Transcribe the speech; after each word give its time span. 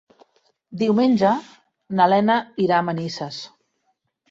Diumenge 0.81 1.33
na 2.01 2.09
Lena 2.15 2.39
irà 2.67 2.81
a 2.83 2.89
Manises. 2.91 3.41